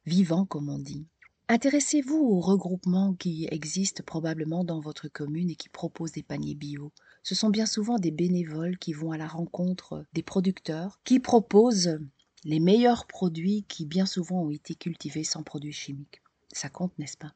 vivant 0.06 0.44
comme 0.44 0.68
on 0.68 0.78
dit. 0.78 1.06
Intéressez-vous 1.48 2.16
aux 2.16 2.40
regroupements 2.40 3.14
qui 3.14 3.46
existent 3.50 4.02
probablement 4.04 4.64
dans 4.64 4.80
votre 4.80 5.08
commune 5.08 5.50
et 5.50 5.56
qui 5.56 5.68
proposent 5.68 6.12
des 6.12 6.22
paniers 6.22 6.54
bio? 6.54 6.92
Ce 7.22 7.34
sont 7.34 7.50
bien 7.50 7.66
souvent 7.66 7.98
des 7.98 8.10
bénévoles 8.10 8.78
qui 8.78 8.92
vont 8.92 9.12
à 9.12 9.18
la 9.18 9.26
rencontre 9.26 10.06
des 10.12 10.22
producteurs, 10.22 11.00
qui 11.04 11.20
proposent 11.20 11.98
les 12.44 12.58
meilleurs 12.58 13.06
produits 13.06 13.64
qui 13.68 13.86
bien 13.86 14.06
souvent 14.06 14.44
ont 14.44 14.50
été 14.50 14.74
cultivés 14.74 15.24
sans 15.24 15.42
produits 15.42 15.72
chimiques. 15.72 16.22
Ça 16.52 16.68
compte, 16.68 16.98
n'est-ce 16.98 17.16
pas? 17.16 17.34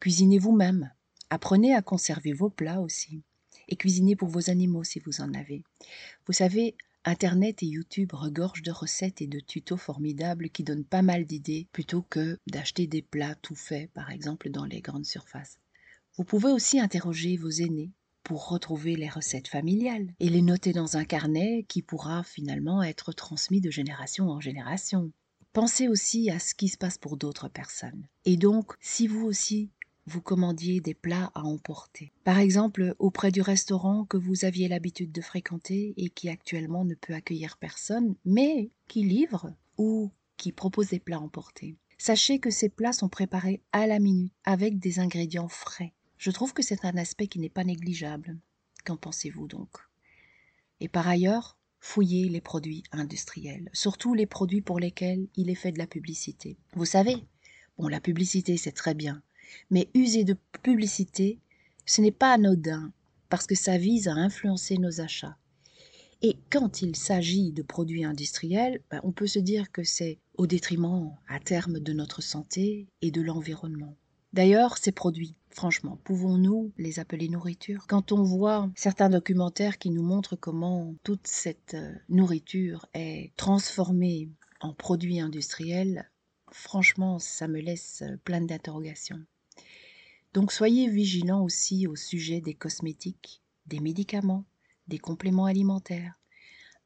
Cuisinez 0.00 0.38
vous-même. 0.38 0.90
Apprenez 1.28 1.74
à 1.74 1.82
conserver 1.82 2.32
vos 2.32 2.50
plats 2.50 2.80
aussi. 2.80 3.22
Et 3.68 3.76
cuisinez 3.76 4.16
pour 4.16 4.28
vos 4.28 4.50
animaux 4.50 4.82
si 4.82 4.98
vous 4.98 5.20
en 5.20 5.32
avez. 5.34 5.62
Vous 6.26 6.32
savez, 6.32 6.74
Internet 7.06 7.62
et 7.62 7.66
YouTube 7.66 8.12
regorgent 8.12 8.62
de 8.62 8.70
recettes 8.70 9.22
et 9.22 9.26
de 9.26 9.40
tutos 9.40 9.78
formidables 9.78 10.50
qui 10.50 10.64
donnent 10.64 10.84
pas 10.84 11.00
mal 11.00 11.24
d'idées 11.24 11.66
plutôt 11.72 12.02
que 12.02 12.38
d'acheter 12.46 12.86
des 12.86 13.00
plats 13.00 13.36
tout 13.36 13.54
faits, 13.54 13.90
par 13.92 14.10
exemple 14.10 14.50
dans 14.50 14.66
les 14.66 14.82
grandes 14.82 15.06
surfaces. 15.06 15.58
Vous 16.16 16.24
pouvez 16.24 16.52
aussi 16.52 16.78
interroger 16.78 17.38
vos 17.38 17.50
aînés 17.50 17.92
pour 18.22 18.48
retrouver 18.48 18.96
les 18.96 19.08
recettes 19.08 19.48
familiales 19.48 20.12
et 20.20 20.28
les 20.28 20.42
noter 20.42 20.74
dans 20.74 20.98
un 20.98 21.04
carnet 21.04 21.64
qui 21.68 21.80
pourra 21.80 22.22
finalement 22.22 22.82
être 22.82 23.12
transmis 23.12 23.62
de 23.62 23.70
génération 23.70 24.28
en 24.28 24.40
génération. 24.40 25.10
Pensez 25.54 25.88
aussi 25.88 26.30
à 26.30 26.38
ce 26.38 26.54
qui 26.54 26.68
se 26.68 26.76
passe 26.76 26.98
pour 26.98 27.16
d'autres 27.16 27.48
personnes. 27.48 28.06
Et 28.26 28.36
donc, 28.36 28.74
si 28.80 29.06
vous 29.06 29.24
aussi 29.24 29.70
vous 30.06 30.20
commandiez 30.20 30.80
des 30.80 30.94
plats 30.94 31.30
à 31.34 31.42
emporter. 31.42 32.12
Par 32.24 32.38
exemple, 32.38 32.94
auprès 32.98 33.30
du 33.30 33.42
restaurant 33.42 34.04
que 34.04 34.16
vous 34.16 34.44
aviez 34.44 34.68
l'habitude 34.68 35.12
de 35.12 35.20
fréquenter 35.20 35.94
et 35.96 36.08
qui 36.10 36.28
actuellement 36.28 36.84
ne 36.84 36.94
peut 36.94 37.14
accueillir 37.14 37.56
personne, 37.58 38.16
mais 38.24 38.70
qui 38.88 39.04
livre 39.04 39.54
ou 39.78 40.10
qui 40.36 40.52
propose 40.52 40.88
des 40.88 41.00
plats 41.00 41.20
emportés. 41.20 41.76
Sachez 41.98 42.38
que 42.38 42.50
ces 42.50 42.70
plats 42.70 42.94
sont 42.94 43.10
préparés 43.10 43.62
à 43.72 43.86
la 43.86 43.98
minute 43.98 44.32
avec 44.44 44.78
des 44.78 45.00
ingrédients 45.00 45.48
frais. 45.48 45.92
Je 46.16 46.30
trouve 46.30 46.54
que 46.54 46.62
c'est 46.62 46.84
un 46.84 46.96
aspect 46.96 47.26
qui 47.26 47.38
n'est 47.38 47.48
pas 47.48 47.64
négligeable. 47.64 48.38
Qu'en 48.84 48.96
pensez-vous 48.96 49.48
donc? 49.48 49.68
Et 50.80 50.88
par 50.88 51.06
ailleurs, 51.06 51.58
fouillez 51.78 52.28
les 52.28 52.40
produits 52.40 52.82
industriels, 52.92 53.68
surtout 53.72 54.14
les 54.14 54.26
produits 54.26 54.62
pour 54.62 54.78
lesquels 54.78 55.28
il 55.36 55.50
est 55.50 55.54
fait 55.54 55.72
de 55.72 55.78
la 55.78 55.86
publicité. 55.86 56.56
Vous 56.74 56.86
savez, 56.86 57.26
bon, 57.78 57.88
la 57.88 58.00
publicité 58.00 58.56
c'est 58.56 58.72
très 58.72 58.94
bien, 58.94 59.22
mais 59.70 59.88
user 59.94 60.24
de 60.24 60.36
publicité, 60.62 61.38
ce 61.86 62.00
n'est 62.00 62.10
pas 62.10 62.32
anodin, 62.32 62.92
parce 63.28 63.46
que 63.46 63.54
ça 63.54 63.78
vise 63.78 64.08
à 64.08 64.12
influencer 64.12 64.78
nos 64.78 65.00
achats. 65.00 65.36
Et 66.22 66.36
quand 66.50 66.82
il 66.82 66.96
s'agit 66.96 67.52
de 67.52 67.62
produits 67.62 68.04
industriels, 68.04 68.82
ben, 68.90 69.00
on 69.04 69.12
peut 69.12 69.26
se 69.26 69.38
dire 69.38 69.72
que 69.72 69.84
c'est 69.84 70.18
au 70.36 70.46
détriment 70.46 71.16
à 71.28 71.40
terme 71.40 71.80
de 71.80 71.92
notre 71.92 72.22
santé 72.22 72.88
et 73.00 73.10
de 73.10 73.22
l'environnement. 73.22 73.96
D'ailleurs, 74.32 74.76
ces 74.78 74.92
produits, 74.92 75.34
franchement, 75.48 75.98
pouvons-nous 76.04 76.72
les 76.76 77.00
appeler 77.00 77.28
nourriture? 77.28 77.86
Quand 77.88 78.12
on 78.12 78.22
voit 78.22 78.70
certains 78.76 79.08
documentaires 79.08 79.78
qui 79.78 79.90
nous 79.90 80.04
montrent 80.04 80.36
comment 80.36 80.94
toute 81.02 81.26
cette 81.26 81.74
euh, 81.74 81.92
nourriture 82.08 82.86
est 82.94 83.32
transformée 83.36 84.28
en 84.60 84.72
produits 84.72 85.20
industriels, 85.20 86.08
franchement, 86.52 87.18
ça 87.18 87.48
me 87.48 87.60
laisse 87.60 88.02
euh, 88.02 88.16
plein 88.24 88.42
d'interrogations. 88.42 89.24
Donc 90.32 90.52
soyez 90.52 90.88
vigilants 90.88 91.42
aussi 91.42 91.86
au 91.86 91.96
sujet 91.96 92.40
des 92.40 92.54
cosmétiques, 92.54 93.42
des 93.66 93.80
médicaments, 93.80 94.44
des 94.86 94.98
compléments 94.98 95.46
alimentaires. 95.46 96.14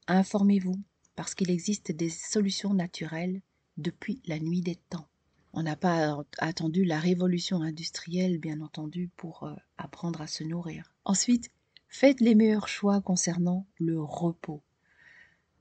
Informez-vous, 0.07 0.81
parce 1.15 1.35
qu'il 1.35 1.51
existe 1.51 1.91
des 1.91 2.09
solutions 2.09 2.73
naturelles 2.73 3.41
depuis 3.77 4.21
la 4.25 4.39
nuit 4.39 4.61
des 4.61 4.75
temps. 4.75 5.07
On 5.53 5.63
n'a 5.63 5.75
pas 5.75 6.17
attendu 6.39 6.83
la 6.83 6.99
révolution 6.99 7.61
industrielle, 7.61 8.39
bien 8.39 8.59
entendu, 8.61 9.09
pour 9.15 9.43
euh, 9.43 9.53
apprendre 9.77 10.21
à 10.21 10.27
se 10.27 10.43
nourrir. 10.43 10.91
Ensuite, 11.05 11.49
faites 11.87 12.19
les 12.19 12.35
meilleurs 12.35 12.67
choix 12.67 12.99
concernant 12.99 13.65
le 13.77 14.01
repos. 14.01 14.61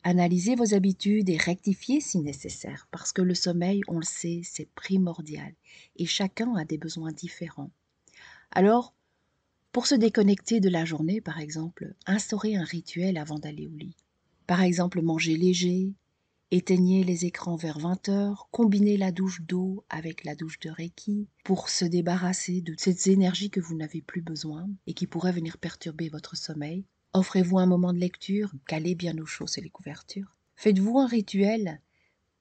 Analysez 0.06 0.54
vos 0.54 0.74
habitudes 0.74 1.30
et 1.30 1.38
rectifiez 1.38 1.98
si 1.98 2.18
nécessaire, 2.18 2.86
parce 2.90 3.10
que 3.10 3.22
le 3.22 3.34
sommeil, 3.34 3.80
on 3.88 3.98
le 3.98 4.04
sait, 4.04 4.42
c'est 4.44 4.68
primordial, 4.74 5.54
et 5.96 6.04
chacun 6.04 6.54
a 6.56 6.66
des 6.66 6.76
besoins 6.76 7.10
différents. 7.10 7.70
Alors, 8.50 8.94
pour 9.72 9.86
se 9.86 9.94
déconnecter 9.94 10.60
de 10.60 10.68
la 10.68 10.84
journée, 10.84 11.22
par 11.22 11.40
exemple, 11.40 11.94
instaurez 12.04 12.54
un 12.54 12.64
rituel 12.64 13.16
avant 13.16 13.38
d'aller 13.38 13.66
au 13.66 13.74
lit. 13.74 13.96
Par 14.46 14.60
exemple, 14.60 15.00
manger 15.00 15.38
léger, 15.38 15.94
éteignez 16.50 17.02
les 17.02 17.24
écrans 17.24 17.56
vers 17.56 17.78
20 17.78 18.10
heures, 18.10 18.48
combinez 18.50 18.98
la 18.98 19.10
douche 19.10 19.40
d'eau 19.40 19.86
avec 19.88 20.22
la 20.24 20.34
douche 20.34 20.60
de 20.60 20.68
Reiki 20.68 21.28
pour 21.44 21.70
se 21.70 21.86
débarrasser 21.86 22.60
de 22.60 22.74
ces 22.76 23.10
énergies 23.10 23.48
que 23.48 23.60
vous 23.60 23.74
n'avez 23.74 24.02
plus 24.02 24.20
besoin 24.20 24.68
et 24.86 24.92
qui 24.92 25.06
pourraient 25.06 25.32
venir 25.32 25.56
perturber 25.56 26.10
votre 26.10 26.36
sommeil. 26.36 26.84
Offrez-vous 27.14 27.60
un 27.60 27.66
moment 27.66 27.92
de 27.92 28.00
lecture, 28.00 28.52
calez 28.66 28.96
bien 28.96 29.16
au 29.18 29.24
chaud 29.24 29.46
sur 29.46 29.62
les 29.62 29.70
couvertures. 29.70 30.36
Faites-vous 30.56 30.98
un 30.98 31.06
rituel, 31.06 31.80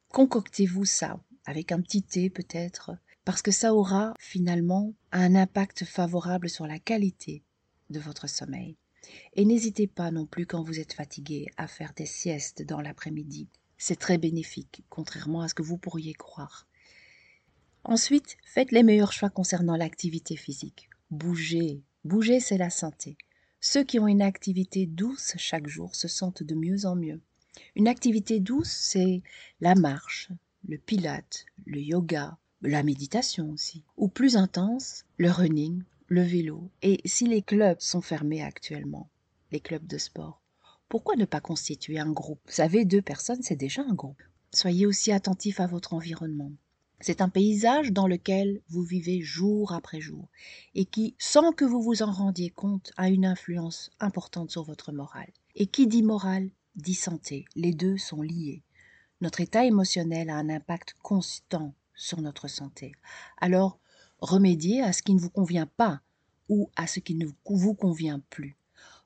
concoctez-vous 0.09 0.85
ça, 0.85 1.19
avec 1.45 1.71
un 1.71 1.79
petit 1.79 2.01
thé 2.01 2.31
peut-être, 2.31 2.91
parce 3.23 3.43
que 3.43 3.51
ça 3.51 3.75
aura 3.75 4.15
finalement 4.19 4.95
un 5.11 5.35
impact 5.35 5.85
favorable 5.85 6.49
sur 6.49 6.65
la 6.65 6.79
qualité 6.79 7.43
de 7.91 7.99
votre 7.99 8.27
sommeil. 8.27 8.75
Et 9.33 9.45
n'hésitez 9.45 9.85
pas 9.85 10.09
non 10.09 10.25
plus 10.25 10.47
quand 10.47 10.63
vous 10.63 10.79
êtes 10.79 10.93
fatigué 10.93 11.45
à 11.55 11.67
faire 11.67 11.93
des 11.95 12.07
siestes 12.07 12.65
dans 12.65 12.81
l'après-midi. 12.81 13.49
C'est 13.77 13.99
très 13.99 14.17
bénéfique, 14.17 14.83
contrairement 14.89 15.41
à 15.41 15.49
ce 15.49 15.53
que 15.53 15.61
vous 15.61 15.77
pourriez 15.77 16.13
croire. 16.13 16.67
Ensuite, 17.83 18.37
faites 18.43 18.71
les 18.71 18.81
meilleurs 18.81 19.13
choix 19.13 19.29
concernant 19.29 19.75
l'activité 19.75 20.35
physique. 20.35 20.89
Bougez. 21.11 21.83
Bouger, 22.05 22.39
c'est 22.39 22.57
la 22.57 22.71
santé. 22.71 23.17
Ceux 23.65 23.85
qui 23.85 23.97
ont 23.97 24.09
une 24.09 24.21
activité 24.21 24.85
douce 24.85 25.35
chaque 25.37 25.67
jour 25.67 25.95
se 25.95 26.09
sentent 26.09 26.43
de 26.43 26.53
mieux 26.53 26.85
en 26.85 26.97
mieux. 26.97 27.21
Une 27.77 27.87
activité 27.87 28.41
douce, 28.41 28.69
c'est 28.69 29.21
la 29.61 29.73
marche, 29.73 30.27
le 30.67 30.77
pilate, 30.77 31.45
le 31.65 31.79
yoga, 31.79 32.37
la 32.61 32.83
méditation 32.83 33.49
aussi. 33.51 33.85
Ou 33.95 34.09
plus 34.09 34.35
intense, 34.35 35.05
le 35.15 35.31
running, 35.31 35.81
le 36.07 36.23
vélo. 36.23 36.69
Et 36.81 36.99
si 37.05 37.25
les 37.25 37.41
clubs 37.41 37.79
sont 37.79 38.01
fermés 38.01 38.43
actuellement, 38.43 39.07
les 39.53 39.61
clubs 39.61 39.87
de 39.87 39.97
sport, 39.97 40.41
pourquoi 40.89 41.15
ne 41.15 41.23
pas 41.23 41.39
constituer 41.39 41.99
un 41.99 42.11
groupe? 42.11 42.41
Vous 42.47 42.51
savez, 42.51 42.83
deux 42.83 43.01
personnes, 43.01 43.43
c'est 43.43 43.55
déjà 43.55 43.81
un 43.83 43.93
groupe. 43.93 44.21
Soyez 44.51 44.85
aussi 44.85 45.13
attentif 45.13 45.61
à 45.61 45.67
votre 45.67 45.93
environnement. 45.93 46.51
C'est 47.05 47.19
un 47.19 47.27
paysage 47.27 47.91
dans 47.91 48.07
lequel 48.07 48.61
vous 48.69 48.81
vivez 48.81 49.19
jour 49.19 49.73
après 49.73 49.99
jour 49.99 50.29
et 50.73 50.85
qui, 50.85 51.15
sans 51.19 51.51
que 51.51 51.65
vous 51.65 51.81
vous 51.81 52.01
en 52.01 52.09
rendiez 52.09 52.49
compte, 52.49 52.93
a 52.95 53.09
une 53.09 53.25
influence 53.25 53.91
importante 53.99 54.51
sur 54.51 54.63
votre 54.63 54.93
morale. 54.93 55.33
Et 55.55 55.67
qui 55.67 55.85
dit 55.87 56.01
morale 56.01 56.49
dit 56.77 56.93
santé. 56.93 57.43
Les 57.57 57.73
deux 57.73 57.97
sont 57.97 58.21
liés. 58.21 58.63
Notre 59.19 59.41
état 59.41 59.65
émotionnel 59.65 60.29
a 60.29 60.37
un 60.37 60.47
impact 60.47 60.95
constant 61.01 61.73
sur 61.93 62.21
notre 62.21 62.47
santé. 62.47 62.93
Alors, 63.35 63.79
remédiez 64.19 64.81
à 64.81 64.93
ce 64.93 65.03
qui 65.03 65.13
ne 65.13 65.19
vous 65.19 65.29
convient 65.29 65.67
pas 65.67 65.99
ou 66.47 66.69
à 66.77 66.87
ce 66.87 67.01
qui 67.01 67.15
ne 67.15 67.27
vous 67.43 67.73
convient 67.73 68.21
plus. 68.29 68.55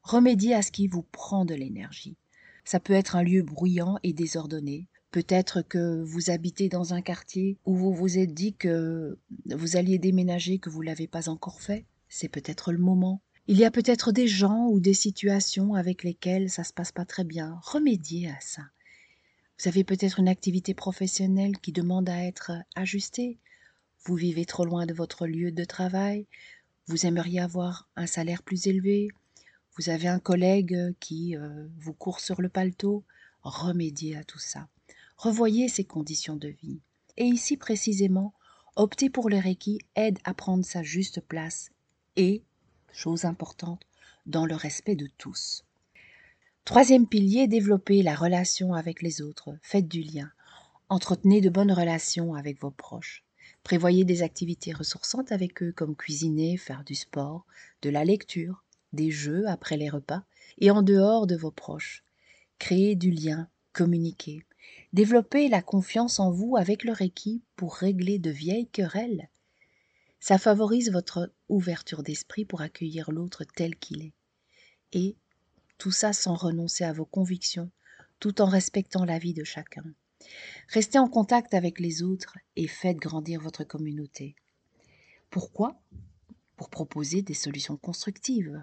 Remédiez 0.03 0.53
à 0.53 0.61
ce 0.61 0.71
qui 0.71 0.87
vous 0.87 1.01
prend 1.01 1.45
de 1.45 1.55
l'énergie. 1.55 2.15
Ça 2.63 2.79
peut 2.79 2.93
être 2.93 3.15
un 3.15 3.23
lieu 3.23 3.41
bruyant 3.41 3.97
et 4.03 4.13
désordonné, 4.13 4.87
Peut-être 5.11 5.61
que 5.61 6.01
vous 6.03 6.29
habitez 6.29 6.67
dans 6.67 6.93
un 6.93 7.01
quartier 7.01 7.57
où 7.65 7.75
vous 7.75 7.93
vous 7.93 8.17
êtes 8.17 8.33
dit 8.33 8.53
que 8.53 9.17
vous 9.45 9.77
alliez 9.77 9.99
déménager, 9.99 10.59
que 10.59 10.69
vous 10.69 10.81
ne 10.81 10.87
l'avez 10.87 11.07
pas 11.07 11.29
encore 11.29 11.61
fait. 11.61 11.85
C'est 12.09 12.27
peut-être 12.27 12.71
le 12.71 12.77
moment. 12.77 13.21
Il 13.47 13.57
y 13.57 13.63
a 13.63 13.71
peut-être 13.71 14.11
des 14.11 14.27
gens 14.27 14.67
ou 14.67 14.81
des 14.81 14.93
situations 14.93 15.73
avec 15.73 16.03
lesquelles 16.03 16.49
ça 16.49 16.65
se 16.65 16.73
passe 16.73 16.91
pas 16.91 17.05
très 17.05 17.23
bien. 17.23 17.57
Remédiez 17.63 18.29
à 18.29 18.37
ça. 18.41 18.63
Vous 19.57 19.69
avez 19.69 19.85
peut-être 19.85 20.19
une 20.19 20.27
activité 20.27 20.73
professionnelle 20.73 21.57
qui 21.57 21.71
demande 21.71 22.09
à 22.09 22.25
être 22.25 22.51
ajustée. 22.75 23.39
Vous 24.05 24.15
vivez 24.15 24.45
trop 24.45 24.65
loin 24.65 24.85
de 24.85 24.93
votre 24.93 25.25
lieu 25.25 25.51
de 25.51 25.63
travail. 25.63 26.27
Vous 26.87 27.05
aimeriez 27.05 27.39
avoir 27.39 27.87
un 27.95 28.07
salaire 28.07 28.43
plus 28.43 28.67
élevé. 28.67 29.07
Vous 29.77 29.89
avez 29.89 30.09
un 30.09 30.19
collègue 30.19 30.93
qui 30.99 31.37
euh, 31.37 31.67
vous 31.79 31.93
court 31.93 32.19
sur 32.19 32.41
le 32.41 32.49
paletot. 32.49 33.03
Remédiez 33.41 34.17
à 34.17 34.23
tout 34.23 34.39
ça. 34.39 34.67
Revoyez 35.17 35.67
ses 35.67 35.83
conditions 35.83 36.35
de 36.35 36.49
vie. 36.49 36.79
Et 37.17 37.25
ici 37.25 37.57
précisément, 37.57 38.33
opter 38.75 39.09
pour 39.09 39.29
le 39.29 39.37
Reiki 39.37 39.79
aide 39.95 40.19
à 40.23 40.35
prendre 40.35 40.63
sa 40.63 40.83
juste 40.83 41.21
place 41.21 41.71
et, 42.15 42.43
chose 42.91 43.25
importante, 43.25 43.81
dans 44.27 44.45
le 44.45 44.55
respect 44.55 44.95
de 44.95 45.09
tous. 45.17 45.63
Troisième 46.65 47.07
pilier, 47.07 47.47
développer 47.47 48.03
la 48.03 48.13
relation 48.13 48.73
avec 48.73 49.01
les 49.01 49.21
autres. 49.21 49.57
Faites 49.63 49.87
du 49.87 50.03
lien. 50.03 50.31
Entretenez 50.89 51.41
de 51.41 51.49
bonnes 51.49 51.71
relations 51.71 52.35
avec 52.35 52.61
vos 52.61 52.71
proches. 52.71 53.23
Prévoyez 53.63 54.05
des 54.05 54.21
activités 54.21 54.71
ressourçantes 54.71 55.31
avec 55.31 55.63
eux 55.63 55.71
comme 55.71 55.95
cuisiner, 55.95 56.57
faire 56.57 56.83
du 56.83 56.93
sport, 56.93 57.45
de 57.81 57.89
la 57.89 58.05
lecture, 58.05 58.63
des 58.93 59.09
jeux 59.09 59.47
après 59.47 59.77
les 59.77 59.89
repas 59.89 60.23
et 60.59 60.69
en 60.69 60.83
dehors 60.83 61.25
de 61.25 61.35
vos 61.35 61.51
proches. 61.51 62.03
Créez 62.59 62.95
du 62.95 63.11
lien, 63.11 63.49
communiquez. 63.73 64.43
Développez 64.93 65.49
la 65.49 65.61
confiance 65.61 66.17
en 66.19 66.31
vous 66.31 66.55
avec 66.55 66.85
le 66.85 66.93
Reiki 66.93 67.43
pour 67.57 67.75
régler 67.75 68.19
de 68.19 68.29
vieilles 68.29 68.69
querelles. 68.69 69.29
Ça 70.21 70.37
favorise 70.37 70.91
votre 70.91 71.33
ouverture 71.49 72.03
d'esprit 72.03 72.45
pour 72.45 72.61
accueillir 72.61 73.11
l'autre 73.11 73.43
tel 73.43 73.75
qu'il 73.75 74.01
est. 74.01 74.13
Et 74.93 75.17
tout 75.77 75.91
ça 75.91 76.13
sans 76.13 76.35
renoncer 76.35 76.85
à 76.85 76.93
vos 76.93 77.05
convictions, 77.05 77.69
tout 78.19 78.41
en 78.41 78.45
respectant 78.45 79.03
la 79.03 79.19
vie 79.19 79.33
de 79.33 79.43
chacun. 79.43 79.83
Restez 80.69 80.97
en 80.99 81.09
contact 81.09 81.53
avec 81.53 81.79
les 81.79 82.01
autres 82.01 82.37
et 82.55 82.67
faites 82.67 82.97
grandir 82.97 83.41
votre 83.41 83.65
communauté. 83.65 84.35
Pourquoi? 85.29 85.81
Pour 86.55 86.69
proposer 86.69 87.21
des 87.21 87.33
solutions 87.33 87.77
constructives 87.77 88.61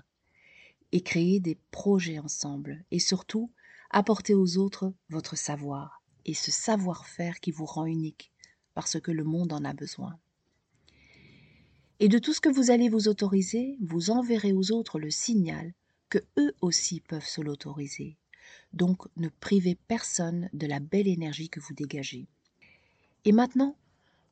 et 0.90 1.02
créer 1.02 1.38
des 1.38 1.58
projets 1.70 2.18
ensemble 2.18 2.82
et 2.90 2.98
surtout 2.98 3.52
apporter 3.90 4.34
aux 4.34 4.56
autres 4.56 4.92
votre 5.10 5.36
savoir 5.36 6.03
et 6.24 6.34
ce 6.34 6.50
savoir-faire 6.50 7.40
qui 7.40 7.50
vous 7.50 7.66
rend 7.66 7.86
unique 7.86 8.32
parce 8.74 9.00
que 9.00 9.10
le 9.10 9.24
monde 9.24 9.52
en 9.52 9.64
a 9.64 9.72
besoin. 9.72 10.18
Et 12.00 12.08
de 12.08 12.18
tout 12.18 12.32
ce 12.32 12.40
que 12.40 12.48
vous 12.48 12.70
allez 12.70 12.88
vous 12.88 13.08
autoriser, 13.08 13.78
vous 13.80 14.10
enverrez 14.10 14.52
aux 14.52 14.72
autres 14.72 14.98
le 14.98 15.10
signal 15.10 15.72
que 16.08 16.18
eux 16.38 16.54
aussi 16.60 17.00
peuvent 17.00 17.26
se 17.26 17.40
l'autoriser. 17.40 18.16
Donc 18.72 19.06
ne 19.16 19.28
privez 19.28 19.74
personne 19.74 20.50
de 20.52 20.66
la 20.66 20.80
belle 20.80 21.08
énergie 21.08 21.48
que 21.48 21.60
vous 21.60 21.74
dégagez. 21.74 22.26
Et 23.24 23.32
maintenant, 23.32 23.76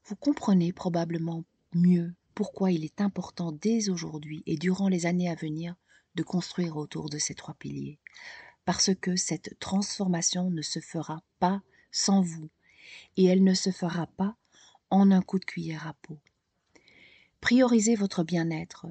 vous 0.05 0.17
comprenez 0.17 0.73
probablement 0.73 1.45
mieux 1.75 2.13
pourquoi 2.35 2.73
il 2.73 2.85
est 2.85 3.01
important 3.01 3.53
dès 3.53 3.89
aujourd'hui 3.89 4.43
et 4.47 4.57
durant 4.57 4.89
les 4.89 5.07
années 5.07 5.31
à 5.31 5.35
venir 5.35 5.77
de 6.15 6.23
construire 6.23 6.77
autour 6.77 7.09
de 7.09 7.19
ces 7.19 7.35
trois 7.35 7.55
piliers. 7.55 7.99
Parce 8.65 8.95
que 8.95 9.17
cette 9.17 9.59
transformation 9.59 10.51
ne 10.51 10.63
se 10.63 10.81
fera 10.81 11.23
pas 11.39 11.63
sans 11.93 12.21
vous 12.21 12.51
et 13.17 13.25
elle 13.27 13.45
ne 13.45 13.55
se 13.55 13.71
fera 13.71 14.09
pas 14.09 14.37
en 14.91 15.11
un 15.11 15.23
coup 15.23 15.39
de 15.39 15.45
cuillère 15.45 15.87
à 15.87 15.95
peau. 15.95 16.19
Priorisez 17.41 17.95
votre 17.95 18.25
bien-être, 18.25 18.87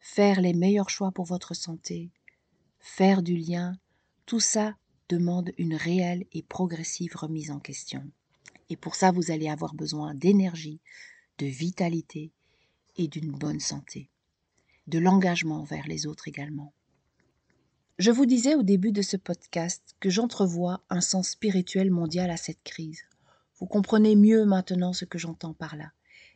faire 0.00 0.40
les 0.40 0.52
meilleurs 0.52 0.90
choix 0.90 1.10
pour 1.12 1.24
votre 1.24 1.54
santé, 1.54 2.10
faire 2.78 3.22
du 3.22 3.36
lien, 3.36 3.78
tout 4.26 4.40
ça 4.40 4.76
demande 5.08 5.52
une 5.58 5.74
réelle 5.74 6.26
et 6.32 6.42
progressive 6.42 7.16
remise 7.16 7.50
en 7.50 7.60
question. 7.60 8.10
Et 8.70 8.76
pour 8.76 8.94
ça, 8.94 9.10
vous 9.10 9.30
allez 9.30 9.48
avoir 9.48 9.74
besoin 9.74 10.14
d'énergie, 10.14 10.80
de 11.38 11.46
vitalité 11.46 12.32
et 12.96 13.08
d'une 13.08 13.32
bonne 13.32 13.60
santé, 13.60 14.08
de 14.86 14.98
l'engagement 14.98 15.60
envers 15.60 15.86
les 15.86 16.06
autres 16.06 16.28
également. 16.28 16.72
Je 17.96 18.10
vous 18.10 18.26
disais 18.26 18.56
au 18.56 18.64
début 18.64 18.90
de 18.90 19.02
ce 19.02 19.16
podcast 19.16 19.94
que 20.00 20.10
j'entrevois 20.10 20.82
un 20.90 21.00
sens 21.00 21.28
spirituel 21.28 21.92
mondial 21.92 22.28
à 22.28 22.36
cette 22.36 22.64
crise. 22.64 23.02
Vous 23.60 23.66
comprenez 23.66 24.16
mieux 24.16 24.44
maintenant 24.44 24.92
ce 24.92 25.04
que 25.04 25.16
j'entends 25.16 25.54
par 25.54 25.76
là. 25.76 25.92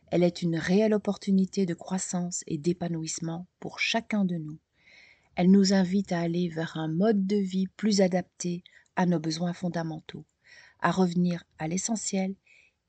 Elle 0.07 0.23
est 0.23 0.41
une 0.41 0.55
réelle 0.55 0.93
opportunité 0.93 1.65
de 1.65 1.73
croissance 1.73 2.45
et 2.47 2.57
d'épanouissement 2.57 3.45
pour 3.59 3.81
chacun 3.81 4.23
de 4.23 4.37
nous. 4.37 4.57
Elle 5.35 5.51
nous 5.51 5.73
invite 5.73 6.13
à 6.13 6.21
aller 6.21 6.47
vers 6.47 6.77
un 6.77 6.87
mode 6.87 7.27
de 7.27 7.35
vie 7.35 7.67
plus 7.67 7.99
adapté 7.99 8.63
à 8.95 9.05
nos 9.05 9.19
besoins 9.19 9.53
fondamentaux, 9.53 10.23
à 10.79 10.91
revenir 10.91 11.43
à 11.57 11.67
l'essentiel 11.67 12.35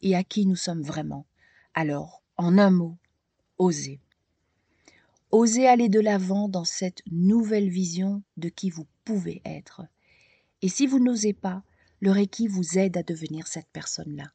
et 0.01 0.15
à 0.15 0.23
qui 0.23 0.47
nous 0.47 0.55
sommes 0.55 0.83
vraiment. 0.83 1.27
Alors, 1.75 2.23
en 2.37 2.57
un 2.57 2.71
mot, 2.71 2.97
oser. 3.59 4.01
Osez 5.33 5.69
aller 5.69 5.89
de 5.89 6.01
l'avant 6.01 6.49
dans 6.49 6.65
cette 6.65 7.03
nouvelle 7.11 7.69
vision 7.69 8.23
de 8.37 8.49
qui 8.49 8.69
vous 8.69 8.89
pouvez 9.05 9.41
être. 9.45 9.83
Et 10.61 10.69
si 10.69 10.89
vous 10.89 10.99
n'osez 10.99 11.33
pas, 11.33 11.63
le 12.01 12.11
Reiki 12.11 12.49
vous 12.49 12.79
aide 12.79 12.97
à 12.97 13.05
devenir 13.05 13.47
cette 13.47 13.69
personne-là. 13.73 14.33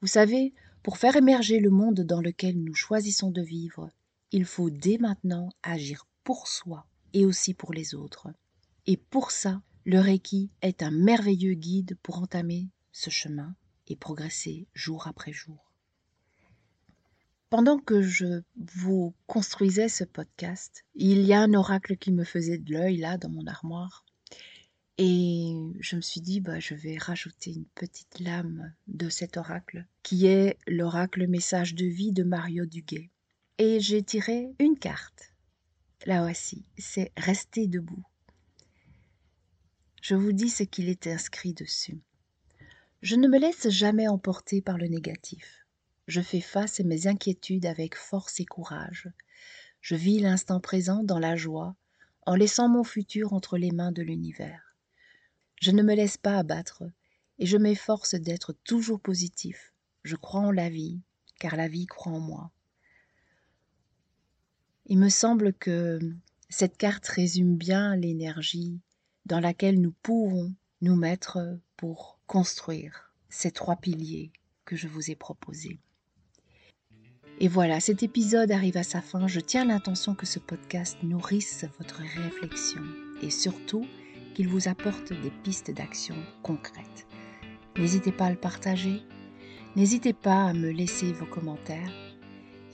Vous 0.00 0.08
savez, 0.08 0.54
pour 0.82 0.98
faire 0.98 1.14
émerger 1.14 1.60
le 1.60 1.70
monde 1.70 2.00
dans 2.00 2.20
lequel 2.20 2.60
nous 2.60 2.74
choisissons 2.74 3.30
de 3.30 3.42
vivre, 3.42 3.90
il 4.32 4.44
faut 4.44 4.70
dès 4.70 4.98
maintenant 4.98 5.50
agir 5.62 6.06
pour 6.24 6.48
soi 6.48 6.86
et 7.12 7.24
aussi 7.24 7.54
pour 7.54 7.72
les 7.72 7.94
autres. 7.94 8.28
Et 8.86 8.96
pour 8.96 9.30
ça, 9.30 9.62
le 9.84 10.00
Reiki 10.00 10.50
est 10.62 10.82
un 10.82 10.90
merveilleux 10.90 11.54
guide 11.54 11.96
pour 12.02 12.18
entamer 12.18 12.68
ce 12.90 13.10
chemin 13.10 13.54
et 13.86 13.96
progresser 13.96 14.66
jour 14.74 15.06
après 15.06 15.32
jour. 15.32 15.67
Pendant 17.50 17.78
que 17.78 18.02
je 18.02 18.42
vous 18.56 19.14
construisais 19.26 19.88
ce 19.88 20.04
podcast, 20.04 20.84
il 20.94 21.22
y 21.22 21.32
a 21.32 21.40
un 21.40 21.54
oracle 21.54 21.96
qui 21.96 22.12
me 22.12 22.24
faisait 22.24 22.58
de 22.58 22.74
l'œil 22.74 22.98
là 22.98 23.16
dans 23.16 23.30
mon 23.30 23.46
armoire. 23.46 24.04
Et 24.98 25.54
je 25.80 25.96
me 25.96 26.02
suis 26.02 26.20
dit, 26.20 26.40
bah, 26.40 26.60
je 26.60 26.74
vais 26.74 26.98
rajouter 26.98 27.52
une 27.52 27.64
petite 27.74 28.20
lame 28.20 28.74
de 28.86 29.08
cet 29.08 29.38
oracle, 29.38 29.86
qui 30.02 30.26
est 30.26 30.58
l'oracle 30.66 31.26
message 31.26 31.74
de 31.74 31.86
vie 31.86 32.12
de 32.12 32.22
Mario 32.22 32.66
Duguay. 32.66 33.08
Et 33.56 33.80
j'ai 33.80 34.02
tiré 34.02 34.48
une 34.58 34.78
carte. 34.78 35.32
Là 36.04 36.20
voici, 36.20 36.66
c'est 36.76 37.12
rester 37.16 37.66
debout. 37.66 38.04
Je 40.02 40.16
vous 40.16 40.32
dis 40.32 40.50
ce 40.50 40.64
qu'il 40.64 40.90
est 40.90 41.06
inscrit 41.06 41.54
dessus. 41.54 41.98
Je 43.00 43.16
ne 43.16 43.26
me 43.26 43.38
laisse 43.38 43.70
jamais 43.70 44.06
emporter 44.06 44.60
par 44.60 44.76
le 44.76 44.88
négatif. 44.88 45.64
Je 46.08 46.22
fais 46.22 46.40
face 46.40 46.80
à 46.80 46.84
mes 46.84 47.06
inquiétudes 47.06 47.66
avec 47.66 47.94
force 47.94 48.40
et 48.40 48.46
courage. 48.46 49.10
Je 49.82 49.94
vis 49.94 50.20
l'instant 50.20 50.58
présent 50.58 51.04
dans 51.04 51.18
la 51.18 51.36
joie, 51.36 51.76
en 52.24 52.34
laissant 52.34 52.66
mon 52.66 52.82
futur 52.82 53.34
entre 53.34 53.58
les 53.58 53.72
mains 53.72 53.92
de 53.92 54.00
l'univers. 54.00 54.74
Je 55.60 55.70
ne 55.70 55.82
me 55.82 55.94
laisse 55.94 56.16
pas 56.16 56.38
abattre, 56.38 56.82
et 57.38 57.44
je 57.44 57.58
m'efforce 57.58 58.14
d'être 58.14 58.54
toujours 58.64 59.00
positif. 59.00 59.74
Je 60.02 60.16
crois 60.16 60.40
en 60.40 60.50
la 60.50 60.70
vie, 60.70 61.02
car 61.38 61.56
la 61.56 61.68
vie 61.68 61.84
croit 61.84 62.12
en 62.12 62.20
moi. 62.20 62.52
Il 64.86 64.96
me 64.96 65.10
semble 65.10 65.52
que 65.52 65.98
cette 66.48 66.78
carte 66.78 67.06
résume 67.06 67.58
bien 67.58 67.94
l'énergie 67.96 68.80
dans 69.26 69.40
laquelle 69.40 69.78
nous 69.78 69.92
pouvons 70.02 70.54
nous 70.80 70.96
mettre 70.96 71.38
pour 71.76 72.18
construire 72.26 73.12
ces 73.28 73.50
trois 73.50 73.76
piliers 73.76 74.32
que 74.64 74.74
je 74.74 74.88
vous 74.88 75.10
ai 75.10 75.14
proposés. 75.14 75.78
Et 77.40 77.46
voilà, 77.46 77.78
cet 77.78 78.02
épisode 78.02 78.50
arrive 78.50 78.76
à 78.76 78.82
sa 78.82 79.00
fin. 79.00 79.28
Je 79.28 79.38
tiens 79.38 79.64
l'intention 79.64 80.16
que 80.16 80.26
ce 80.26 80.40
podcast 80.40 80.98
nourrisse 81.04 81.66
votre 81.78 82.00
réflexion 82.00 82.82
et 83.22 83.30
surtout 83.30 83.86
qu'il 84.34 84.48
vous 84.48 84.66
apporte 84.66 85.12
des 85.12 85.30
pistes 85.44 85.70
d'action 85.70 86.16
concrètes. 86.42 87.06
N'hésitez 87.76 88.10
pas 88.10 88.26
à 88.26 88.30
le 88.30 88.36
partager, 88.36 89.02
n'hésitez 89.76 90.12
pas 90.12 90.46
à 90.46 90.52
me 90.52 90.70
laisser 90.70 91.12
vos 91.12 91.26
commentaires. 91.26 91.92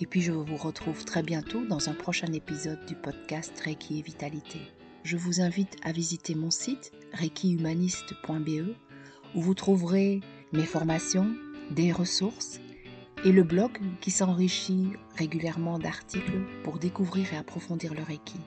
Et 0.01 0.07
puis 0.07 0.23
je 0.23 0.33
vous 0.33 0.57
retrouve 0.57 1.05
très 1.05 1.23
bientôt 1.23 1.67
dans 1.67 1.91
un 1.91 1.95
prochain 1.95 2.33
épisode 2.33 2.87
du 2.87 2.95
podcast 2.95 3.53
Reiki 3.61 3.99
et 3.99 4.03
Vitalité. 4.03 4.61
Je 5.03 5.19
vous 5.19 5.43
invite 5.43 5.77
à 5.83 5.93
visiter 5.93 6.35
mon 6.35 6.51
site 6.51 6.91
reikihumaniste.be 7.13 8.75
où 9.35 9.43
vous 9.43 9.55
trouverez 9.55 10.23
mes 10.55 10.65
formations, 10.65 11.35
des 11.71 11.93
ressources 11.93 12.61
et 13.25 13.33
le 13.33 13.43
blog 13.43 13.71
qui 14.03 14.11
s'enrichit 14.11 14.91
régulièrement 15.17 15.79
d'articles 15.79 16.41
pour 16.63 16.79
découvrir 16.79 17.33
et 17.33 17.39
approfondir 17.39 17.95
le 17.95 18.03
Reiki 18.03 18.39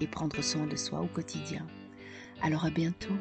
et 0.00 0.06
prendre 0.06 0.42
soin 0.42 0.66
de 0.66 0.76
soi 0.76 1.00
au 1.00 1.06
quotidien. 1.06 1.66
Alors 2.40 2.64
à 2.64 2.70
bientôt 2.70 3.14